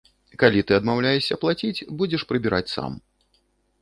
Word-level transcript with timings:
Калі 0.43 0.63
ты 0.69 0.77
адмаўляешся 0.79 1.37
плаціць, 1.43 1.85
будзеш 2.01 2.21
прыбіраць 2.33 2.67
сам. 2.77 2.91